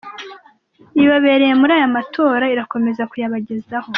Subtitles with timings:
[1.03, 3.89] ibabereye muri aya matora irakomeza kuyabagezaho.